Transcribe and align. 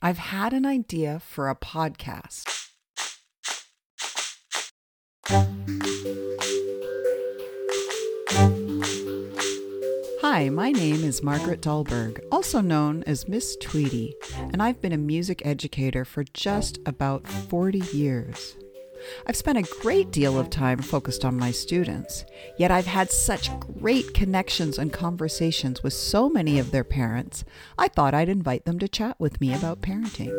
I've 0.00 0.18
had 0.18 0.52
an 0.52 0.64
idea 0.64 1.20
for 1.20 1.48
a 1.48 1.56
podcast. 1.56 2.44
Hi, 10.20 10.50
my 10.50 10.70
name 10.70 11.02
is 11.02 11.22
Margaret 11.22 11.60
Dahlberg, 11.60 12.20
also 12.30 12.60
known 12.60 13.02
as 13.04 13.28
Miss 13.28 13.56
Tweety, 13.56 14.14
and 14.36 14.62
I've 14.62 14.80
been 14.80 14.92
a 14.92 14.98
music 14.98 15.44
educator 15.44 16.04
for 16.04 16.22
just 16.32 16.78
about 16.86 17.26
40 17.26 17.78
years. 17.92 18.56
I've 19.26 19.36
spent 19.36 19.58
a 19.58 19.80
great 19.80 20.10
deal 20.10 20.38
of 20.38 20.50
time 20.50 20.78
focused 20.78 21.24
on 21.24 21.36
my 21.36 21.50
students, 21.50 22.24
yet 22.58 22.70
I've 22.70 22.86
had 22.86 23.10
such 23.10 23.58
great 23.60 24.14
connections 24.14 24.78
and 24.78 24.92
conversations 24.92 25.82
with 25.82 25.92
so 25.92 26.28
many 26.28 26.58
of 26.58 26.70
their 26.70 26.84
parents, 26.84 27.44
I 27.76 27.88
thought 27.88 28.14
I'd 28.14 28.28
invite 28.28 28.64
them 28.64 28.78
to 28.78 28.88
chat 28.88 29.16
with 29.18 29.40
me 29.40 29.54
about 29.54 29.80
parenting. 29.80 30.32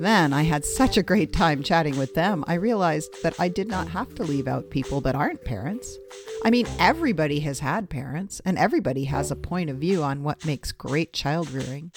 Then 0.00 0.32
I 0.32 0.42
had 0.42 0.64
such 0.64 0.96
a 0.96 1.02
great 1.02 1.32
time 1.32 1.62
chatting 1.62 1.98
with 1.98 2.14
them, 2.14 2.44
I 2.46 2.54
realized 2.54 3.22
that 3.22 3.38
I 3.40 3.48
did 3.48 3.66
not 3.66 3.88
have 3.88 4.14
to 4.14 4.22
leave 4.22 4.46
out 4.46 4.70
people 4.70 5.00
that 5.00 5.16
aren't 5.16 5.44
parents. 5.44 5.98
I 6.44 6.50
mean, 6.50 6.68
everybody 6.78 7.40
has 7.40 7.58
had 7.58 7.90
parents, 7.90 8.40
and 8.44 8.56
everybody 8.56 9.04
has 9.04 9.32
a 9.32 9.36
point 9.36 9.70
of 9.70 9.78
view 9.78 10.04
on 10.04 10.22
what 10.22 10.46
makes 10.46 10.70
great 10.70 11.12
child 11.12 11.50
rearing. 11.50 11.90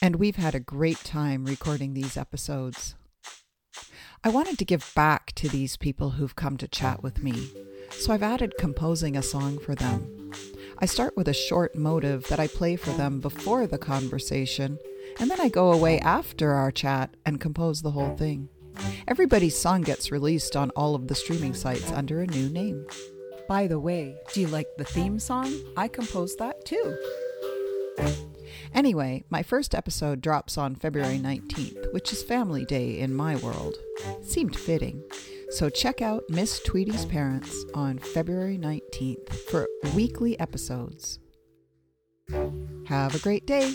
And 0.00 0.16
we've 0.16 0.36
had 0.36 0.54
a 0.54 0.60
great 0.60 0.98
time 0.98 1.44
recording 1.44 1.94
these 1.94 2.16
episodes. 2.16 2.94
I 4.24 4.30
wanted 4.30 4.58
to 4.58 4.64
give 4.64 4.92
back 4.96 5.32
to 5.36 5.48
these 5.48 5.76
people 5.76 6.10
who've 6.10 6.34
come 6.34 6.56
to 6.56 6.66
chat 6.66 7.02
with 7.04 7.22
me, 7.22 7.50
so 7.90 8.12
I've 8.12 8.22
added 8.22 8.58
composing 8.58 9.16
a 9.16 9.22
song 9.22 9.58
for 9.60 9.76
them. 9.76 10.32
I 10.78 10.86
start 10.86 11.16
with 11.16 11.28
a 11.28 11.32
short 11.32 11.76
motive 11.76 12.26
that 12.26 12.40
I 12.40 12.48
play 12.48 12.74
for 12.74 12.90
them 12.90 13.20
before 13.20 13.68
the 13.68 13.78
conversation, 13.78 14.78
and 15.20 15.30
then 15.30 15.40
I 15.40 15.48
go 15.48 15.72
away 15.72 16.00
after 16.00 16.52
our 16.52 16.72
chat 16.72 17.16
and 17.24 17.40
compose 17.40 17.82
the 17.82 17.92
whole 17.92 18.16
thing. 18.16 18.48
Everybody's 19.06 19.56
song 19.56 19.82
gets 19.82 20.10
released 20.10 20.56
on 20.56 20.70
all 20.70 20.96
of 20.96 21.06
the 21.06 21.14
streaming 21.14 21.54
sites 21.54 21.90
under 21.92 22.20
a 22.20 22.26
new 22.26 22.48
name. 22.48 22.86
By 23.48 23.68
the 23.68 23.80
way, 23.80 24.16
do 24.32 24.40
you 24.40 24.48
like 24.48 24.68
the 24.76 24.84
theme 24.84 25.20
song? 25.20 25.52
I 25.76 25.86
composed 25.86 26.38
that 26.40 26.64
too. 26.64 26.98
Anyway, 28.74 29.24
my 29.30 29.42
first 29.42 29.74
episode 29.74 30.20
drops 30.20 30.58
on 30.58 30.74
February 30.74 31.18
19th, 31.18 31.92
which 31.92 32.12
is 32.12 32.22
Family 32.22 32.64
Day 32.64 32.98
in 32.98 33.14
my 33.14 33.36
world. 33.36 33.76
Seemed 34.22 34.56
fitting. 34.56 35.02
So 35.50 35.70
check 35.70 36.02
out 36.02 36.24
Miss 36.28 36.60
Tweety's 36.60 37.06
Parents 37.06 37.64
on 37.74 37.98
February 37.98 38.58
19th 38.58 39.32
for 39.50 39.66
weekly 39.94 40.38
episodes. 40.38 41.18
Have 42.86 43.14
a 43.14 43.18
great 43.20 43.46
day. 43.46 43.74